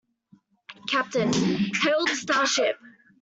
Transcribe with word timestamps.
Captain, 0.87 1.31
hail 1.31 2.07
the 2.07 2.15
star 2.19 2.47
ship. 2.47 2.75